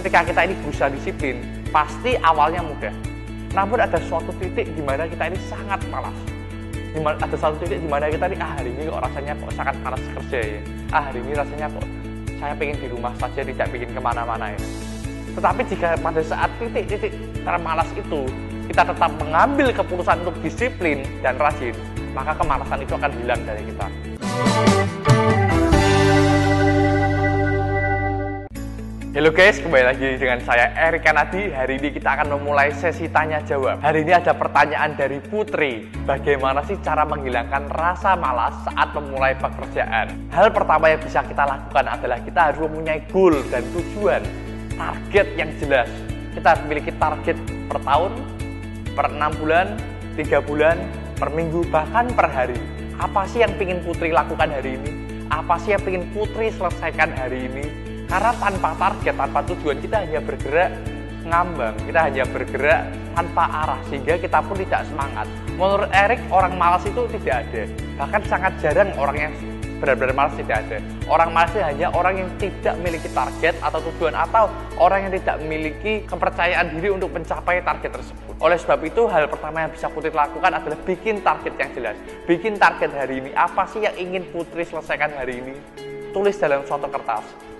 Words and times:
ketika 0.00 0.24
kita 0.32 0.40
ini 0.48 0.54
berusaha 0.64 0.88
disiplin, 0.88 1.44
pasti 1.68 2.16
awalnya 2.24 2.64
mudah. 2.64 2.94
Namun 3.52 3.84
ada 3.84 4.00
suatu 4.08 4.32
titik 4.40 4.72
di 4.72 4.80
mana 4.80 5.04
kita 5.04 5.28
ini 5.28 5.38
sangat 5.52 5.76
malas. 5.92 6.16
Di 6.72 6.98
mana, 6.98 7.20
ada 7.20 7.36
satu 7.36 7.60
titik 7.60 7.84
di 7.84 7.88
mana 7.88 8.08
kita 8.08 8.32
ini, 8.32 8.36
ah 8.40 8.56
hari 8.56 8.72
ini 8.72 8.88
kok 8.88 9.00
rasanya 9.04 9.32
kok 9.36 9.52
sangat 9.52 9.76
malas 9.84 10.02
kerja 10.16 10.38
ya. 10.40 10.60
Ah 10.90 11.02
hari 11.04 11.20
ini 11.20 11.32
rasanya 11.36 11.66
kok 11.68 11.86
saya 12.40 12.54
pengen 12.56 12.76
di 12.80 12.88
rumah 12.88 13.12
saja, 13.20 13.40
tidak 13.44 13.66
pengen 13.68 13.90
ke 13.92 14.00
mana-mana 14.00 14.46
ya. 14.56 14.60
Tetapi 15.36 15.60
jika 15.68 15.88
pada 16.00 16.20
saat 16.24 16.50
titik-titik 16.56 17.12
termalas 17.44 17.90
itu, 17.92 18.20
kita 18.72 18.82
tetap 18.88 19.10
mengambil 19.20 19.68
keputusan 19.70 20.16
untuk 20.24 20.36
disiplin 20.40 21.04
dan 21.20 21.36
rajin, 21.36 21.76
maka 22.16 22.32
kemalasan 22.40 22.80
itu 22.80 22.96
akan 22.96 23.12
hilang 23.20 23.40
dari 23.44 23.62
kita. 23.68 23.86
Halo 29.10 29.34
guys, 29.34 29.58
kembali 29.58 29.90
lagi 29.90 30.22
dengan 30.22 30.38
saya 30.46 30.70
Erika 30.78 31.10
Nadi. 31.10 31.50
Hari 31.50 31.82
ini 31.82 31.90
kita 31.90 32.14
akan 32.14 32.30
memulai 32.30 32.70
sesi 32.70 33.10
tanya 33.10 33.42
jawab. 33.42 33.82
Hari 33.82 34.06
ini 34.06 34.14
ada 34.14 34.30
pertanyaan 34.30 34.94
dari 34.94 35.18
Putri. 35.18 35.90
Bagaimana 36.06 36.62
sih 36.62 36.78
cara 36.78 37.02
menghilangkan 37.02 37.74
rasa 37.74 38.14
malas 38.14 38.54
saat 38.62 38.94
memulai 38.94 39.34
pekerjaan? 39.34 40.14
Hal 40.30 40.54
pertama 40.54 40.94
yang 40.94 41.02
bisa 41.02 41.26
kita 41.26 41.42
lakukan 41.42 41.90
adalah 41.90 42.22
kita 42.22 42.40
harus 42.54 42.62
mempunyai 42.62 43.02
goal 43.10 43.34
dan 43.50 43.66
tujuan, 43.74 44.22
target 44.78 45.26
yang 45.34 45.50
jelas. 45.58 45.90
Kita 46.38 46.46
harus 46.54 46.62
memiliki 46.70 46.94
target 46.94 47.34
per 47.66 47.82
tahun, 47.82 48.14
per 48.94 49.10
enam 49.10 49.34
bulan, 49.42 49.74
tiga 50.14 50.38
bulan, 50.38 50.78
per 51.18 51.34
minggu, 51.34 51.66
bahkan 51.66 52.14
per 52.14 52.30
hari. 52.30 52.62
Apa 53.02 53.26
sih 53.26 53.42
yang 53.42 53.58
ingin 53.58 53.82
Putri 53.82 54.14
lakukan 54.14 54.54
hari 54.54 54.78
ini? 54.78 54.94
Apa 55.34 55.58
sih 55.58 55.74
yang 55.74 55.82
ingin 55.82 56.06
Putri 56.14 56.54
selesaikan 56.54 57.10
hari 57.10 57.50
ini? 57.50 57.89
Karena 58.10 58.34
tanpa 58.42 58.74
target, 58.74 59.14
tanpa 59.14 59.40
tujuan 59.54 59.78
kita 59.78 60.02
hanya 60.02 60.18
bergerak 60.18 60.74
ngambang, 61.30 61.78
kita 61.86 62.00
hanya 62.10 62.26
bergerak 62.26 62.90
tanpa 63.14 63.44
arah 63.46 63.80
sehingga 63.86 64.18
kita 64.18 64.42
pun 64.42 64.58
tidak 64.58 64.82
semangat. 64.90 65.30
Menurut 65.54 65.86
Erik, 65.94 66.18
orang 66.34 66.58
malas 66.58 66.82
itu 66.82 67.06
tidak 67.14 67.46
ada. 67.46 67.62
Bahkan 68.02 68.20
sangat 68.26 68.52
jarang 68.58 68.90
orang 68.98 69.14
yang 69.14 69.32
benar-benar 69.78 70.14
malas 70.18 70.34
tidak 70.34 70.58
ada. 70.58 70.82
Orang 71.06 71.30
malas 71.30 71.54
itu 71.54 71.62
hanya 71.62 71.86
orang 71.94 72.14
yang 72.18 72.30
tidak 72.42 72.74
memiliki 72.82 73.08
target 73.14 73.54
atau 73.62 73.78
tujuan 73.78 74.14
atau 74.18 74.50
orang 74.82 75.06
yang 75.06 75.12
tidak 75.14 75.36
memiliki 75.46 76.02
kepercayaan 76.02 76.66
diri 76.74 76.90
untuk 76.90 77.14
mencapai 77.14 77.62
target 77.62 77.94
tersebut. 77.94 78.34
Oleh 78.42 78.58
sebab 78.58 78.82
itu, 78.90 79.06
hal 79.06 79.30
pertama 79.30 79.62
yang 79.62 79.70
bisa 79.70 79.86
Putri 79.86 80.10
lakukan 80.10 80.50
adalah 80.50 80.82
bikin 80.82 81.22
target 81.22 81.54
yang 81.54 81.70
jelas. 81.78 81.94
Bikin 82.26 82.58
target 82.58 82.90
hari 82.90 83.22
ini, 83.22 83.30
apa 83.38 83.70
sih 83.70 83.86
yang 83.86 83.94
ingin 83.94 84.26
Putri 84.34 84.66
selesaikan 84.66 85.14
hari 85.14 85.38
ini? 85.38 85.54
Tulis 86.10 86.34
dalam 86.42 86.66
suatu 86.66 86.90
kertas 86.90 87.50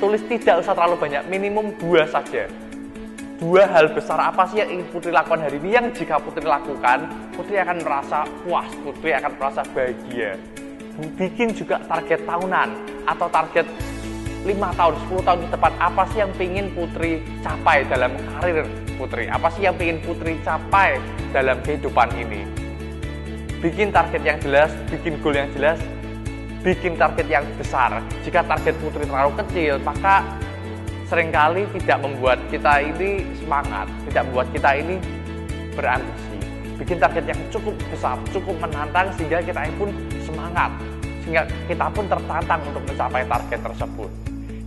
tulis 0.00 0.24
tidak 0.24 0.64
usah 0.64 0.72
terlalu 0.72 0.96
banyak, 0.96 1.22
minimum 1.28 1.76
dua 1.76 2.08
saja. 2.08 2.48
Dua 3.36 3.68
hal 3.68 3.92
besar 3.92 4.20
apa 4.20 4.48
sih 4.48 4.60
yang 4.60 4.80
ingin 4.80 4.88
Putri 4.88 5.12
lakukan 5.12 5.40
hari 5.44 5.60
ini 5.60 5.76
yang 5.76 5.92
jika 5.92 6.16
Putri 6.20 6.44
lakukan, 6.44 7.08
Putri 7.36 7.60
akan 7.60 7.84
merasa 7.84 8.24
puas, 8.44 8.68
Putri 8.80 9.12
akan 9.12 9.32
merasa 9.36 9.60
bahagia. 9.76 10.40
Bikin 11.16 11.56
juga 11.56 11.80
target 11.84 12.24
tahunan 12.28 12.68
atau 13.08 13.28
target 13.32 13.64
5 14.44 14.48
tahun, 14.76 14.94
10 15.08 15.20
tahun 15.24 15.38
ke 15.44 15.48
depan, 15.52 15.72
apa 15.76 16.02
sih 16.12 16.18
yang 16.24 16.32
ingin 16.36 16.66
Putri 16.72 17.20
capai 17.44 17.84
dalam 17.88 18.12
karir 18.16 18.64
Putri? 18.96 19.24
Apa 19.28 19.48
sih 19.52 19.68
yang 19.68 19.76
ingin 19.76 20.00
Putri 20.04 20.36
capai 20.44 21.00
dalam 21.32 21.60
kehidupan 21.64 22.08
ini? 22.16 22.44
Bikin 23.60 23.92
target 23.92 24.24
yang 24.24 24.40
jelas, 24.40 24.72
bikin 24.88 25.20
goal 25.20 25.36
yang 25.36 25.48
jelas, 25.52 25.76
bikin 26.60 26.96
target 27.00 27.26
yang 27.28 27.44
besar. 27.56 28.04
Jika 28.20 28.44
target 28.44 28.76
putri 28.80 29.08
terlalu 29.08 29.32
kecil, 29.40 29.80
maka 29.80 30.20
sering 31.08 31.32
kali 31.32 31.64
tidak 31.80 31.98
membuat 32.04 32.38
kita 32.52 32.84
ini 32.84 33.24
semangat, 33.40 33.88
tidak 34.08 34.22
membuat 34.30 34.48
kita 34.52 34.70
ini 34.76 34.96
berambisi. 35.72 36.38
Bikin 36.76 36.96
target 37.00 37.24
yang 37.28 37.40
cukup 37.52 37.76
besar, 37.92 38.16
cukup 38.32 38.56
menantang 38.60 39.12
sehingga 39.16 39.40
kita 39.44 39.68
pun 39.76 39.92
semangat, 40.24 40.70
sehingga 41.24 41.42
kita 41.68 41.86
pun 41.92 42.04
tertantang 42.08 42.60
untuk 42.68 42.82
mencapai 42.88 43.24
target 43.24 43.60
tersebut. 43.60 44.10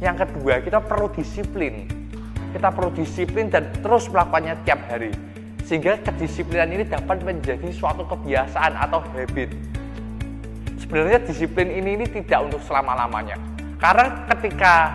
Yang 0.01 0.15
kedua, 0.27 0.53
kita 0.61 0.79
perlu 0.83 1.07
disiplin. 1.13 1.89
Kita 2.53 2.69
perlu 2.69 2.93
disiplin 2.93 3.49
dan 3.49 3.65
terus 3.81 4.05
melakukannya 4.13 4.53
tiap 4.61 4.85
hari. 4.85 5.09
Sehingga 5.65 5.97
kedisiplinan 6.05 6.69
ini 6.69 6.85
dapat 6.85 7.23
menjadi 7.25 7.65
suatu 7.73 8.05
kebiasaan 8.05 8.77
atau 8.77 9.01
habit 9.15 9.72
sebenarnya 10.93 11.25
disiplin 11.25 11.73
ini, 11.73 11.97
ini 11.97 12.05
tidak 12.05 12.53
untuk 12.53 12.61
selama-lamanya. 12.69 13.33
Karena 13.81 14.29
ketika 14.29 14.93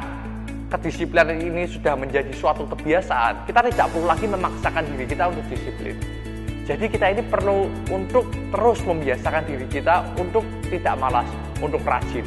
kedisiplinan 0.70 1.42
ini 1.42 1.66
sudah 1.66 1.98
menjadi 1.98 2.31
suatu 2.38 2.70
kebiasaan, 2.70 3.50
kita 3.50 3.66
tidak 3.66 3.91
perlu 3.91 4.06
lagi 4.06 4.31
memaksakan 4.31 4.87
diri 4.94 5.10
kita 5.10 5.26
untuk 5.26 5.42
disiplin. 5.50 5.98
Jadi 6.70 6.87
kita 6.87 7.06
ini 7.10 7.26
perlu 7.26 7.66
untuk 7.91 8.31
terus 8.31 8.78
membiasakan 8.87 9.42
diri 9.50 9.66
kita 9.66 10.06
untuk 10.14 10.47
tidak 10.70 10.94
malas, 11.03 11.26
untuk 11.58 11.82
rajin. 11.82 12.22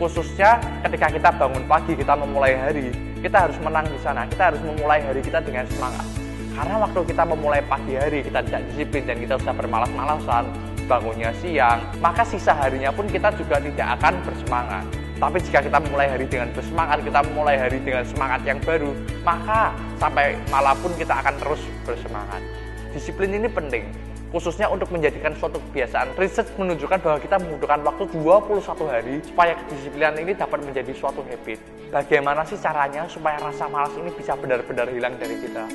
Khususnya 0.00 0.56
ketika 0.88 1.12
kita 1.12 1.28
bangun 1.36 1.68
pagi, 1.68 1.92
kita 1.92 2.16
memulai 2.16 2.56
hari, 2.56 2.88
kita 3.20 3.36
harus 3.36 3.60
menang 3.60 3.84
di 3.84 4.00
sana. 4.00 4.24
Kita 4.32 4.48
harus 4.48 4.64
memulai 4.64 5.04
hari 5.04 5.20
kita 5.20 5.44
dengan 5.44 5.68
semangat. 5.68 6.08
Karena 6.56 6.88
waktu 6.88 7.04
kita 7.04 7.28
memulai 7.28 7.60
pagi 7.68 8.00
hari, 8.00 8.24
kita 8.24 8.40
tidak 8.48 8.64
disiplin 8.72 9.04
dan 9.04 9.16
kita 9.20 9.36
sudah 9.36 9.52
bermalas-malasan, 9.60 10.48
bangunnya 10.90 11.30
siang, 11.38 11.78
maka 12.02 12.26
sisa 12.26 12.50
harinya 12.50 12.90
pun 12.90 13.06
kita 13.06 13.30
juga 13.38 13.62
tidak 13.62 13.94
akan 14.02 14.14
bersemangat. 14.26 14.84
Tapi 15.22 15.38
jika 15.38 15.62
kita 15.62 15.78
memulai 15.78 16.10
hari 16.10 16.26
dengan 16.26 16.50
bersemangat, 16.50 16.98
kita 17.06 17.20
memulai 17.30 17.54
hari 17.54 17.78
dengan 17.78 18.02
semangat 18.02 18.42
yang 18.42 18.58
baru, 18.66 18.90
maka 19.22 19.70
sampai 20.02 20.34
malam 20.50 20.74
pun 20.82 20.90
kita 20.98 21.14
akan 21.14 21.38
terus 21.38 21.62
bersemangat. 21.86 22.42
Disiplin 22.90 23.30
ini 23.38 23.46
penting, 23.46 23.86
khususnya 24.34 24.66
untuk 24.66 24.90
menjadikan 24.90 25.30
suatu 25.38 25.62
kebiasaan. 25.70 26.18
Riset 26.18 26.50
menunjukkan 26.58 26.98
bahwa 26.98 27.18
kita 27.22 27.36
membutuhkan 27.38 27.80
waktu 27.86 28.04
21 28.10 28.90
hari 28.90 29.14
supaya 29.22 29.52
kedisiplinan 29.62 30.18
ini 30.18 30.32
dapat 30.34 30.58
menjadi 30.66 30.90
suatu 30.96 31.22
habit. 31.22 31.62
Bagaimana 31.94 32.42
sih 32.42 32.58
caranya 32.58 33.06
supaya 33.06 33.38
rasa 33.38 33.70
malas 33.70 33.94
ini 33.94 34.10
bisa 34.10 34.34
benar-benar 34.34 34.90
hilang 34.90 35.14
dari 35.22 35.38
kita? 35.38 35.68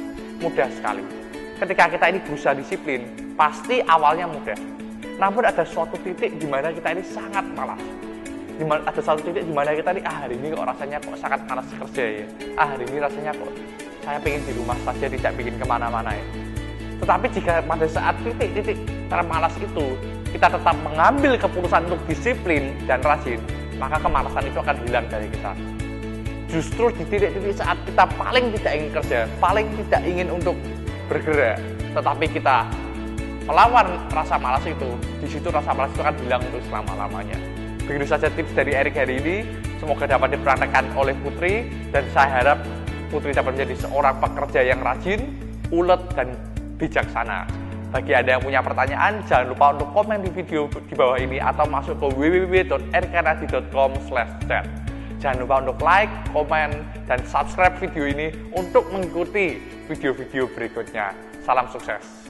Mudah 0.44 0.68
sekali. 0.76 1.06
Ketika 1.56 1.88
kita 1.88 2.06
ini 2.12 2.20
berusaha 2.20 2.52
disiplin, 2.52 3.08
pasti 3.40 3.80
awalnya 3.88 4.28
mudah 4.28 4.76
namun 5.16 5.44
ada 5.48 5.64
suatu 5.64 5.96
titik 6.04 6.36
di 6.36 6.48
mana 6.48 6.76
kita 6.76 6.92
ini 6.92 7.04
sangat 7.08 7.46
malas. 7.56 7.80
Di 8.56 8.64
mana, 8.64 8.88
ada 8.88 9.02
satu 9.04 9.20
titik 9.24 9.48
di 9.48 9.54
mana 9.56 9.76
kita 9.76 9.96
ini, 9.96 10.02
ah 10.08 10.28
hari 10.28 10.36
ini 10.40 10.56
kok 10.56 10.64
rasanya 10.68 10.98
kok 11.04 11.16
sangat 11.20 11.40
malas 11.48 11.68
kerja 11.72 12.04
ya. 12.04 12.26
Ah 12.56 12.68
hari 12.76 12.84
ini 12.88 12.98
rasanya 13.00 13.32
kok 13.36 13.52
saya 14.04 14.18
pengen 14.22 14.42
di 14.44 14.54
rumah 14.60 14.78
saja, 14.84 15.06
tidak 15.08 15.32
ingin 15.40 15.56
ke 15.56 15.66
mana-mana 15.68 16.12
ya. 16.12 16.26
Tetapi 17.04 17.26
jika 17.36 17.54
pada 17.64 17.88
saat 17.88 18.16
titik-titik 18.24 18.80
termalas 19.12 19.56
itu, 19.60 19.86
kita 20.32 20.48
tetap 20.52 20.76
mengambil 20.84 21.36
keputusan 21.40 21.88
untuk 21.88 22.00
disiplin 22.08 22.76
dan 22.88 23.00
rajin, 23.04 23.40
maka 23.80 24.00
kemalasan 24.00 24.44
itu 24.48 24.60
akan 24.60 24.76
hilang 24.88 25.06
dari 25.08 25.28
kita. 25.32 25.52
Justru 26.52 26.92
di 26.96 27.04
titik-titik 27.08 27.56
saat 27.60 27.76
kita 27.88 28.04
paling 28.16 28.52
tidak 28.60 28.72
ingin 28.80 28.92
kerja, 28.96 29.20
paling 29.40 29.68
tidak 29.84 30.02
ingin 30.08 30.28
untuk 30.32 30.56
bergerak, 31.12 31.60
tetapi 31.92 32.26
kita 32.32 32.68
melawan 33.46 33.86
rasa 34.10 34.42
malas 34.42 34.66
itu, 34.66 34.90
di 35.22 35.30
situ 35.30 35.54
rasa 35.54 35.70
malas 35.74 35.92
itu 35.94 36.02
akan 36.02 36.16
hilang 36.26 36.42
untuk 36.50 36.62
selama-lamanya. 36.70 37.38
Begitu 37.86 38.06
saja 38.10 38.34
tips 38.34 38.58
dari 38.58 38.74
Erik 38.74 38.98
hari 38.98 39.22
ini. 39.22 39.46
Semoga 39.78 40.10
dapat 40.10 40.34
dipraktekkan 40.34 40.90
oleh 40.98 41.14
Putri 41.22 41.70
dan 41.94 42.02
saya 42.10 42.42
harap 42.42 42.58
Putri 43.14 43.38
dapat 43.38 43.54
menjadi 43.54 43.86
seorang 43.86 44.18
pekerja 44.18 44.66
yang 44.66 44.82
rajin, 44.82 45.30
ulet 45.70 46.02
dan 46.18 46.34
bijaksana. 46.82 47.46
Bagi 47.94 48.18
Anda 48.18 48.34
yang 48.36 48.44
punya 48.44 48.60
pertanyaan, 48.66 49.22
jangan 49.30 49.54
lupa 49.54 49.78
untuk 49.78 49.94
komen 49.94 50.26
di 50.26 50.34
video 50.34 50.66
di 50.68 50.96
bawah 50.98 51.22
ini 51.22 51.38
atau 51.40 51.70
masuk 51.70 52.02
ke 52.02 52.08
www.erkanadi.com/chat. 52.18 54.66
Jangan 55.22 55.38
lupa 55.40 55.62
untuk 55.64 55.80
like, 55.80 56.12
komen, 56.36 56.84
dan 57.08 57.24
subscribe 57.24 57.80
video 57.80 58.04
ini 58.10 58.36
untuk 58.52 58.92
mengikuti 58.92 59.64
video-video 59.88 60.52
berikutnya. 60.52 61.16
Salam 61.46 61.70
sukses! 61.72 62.26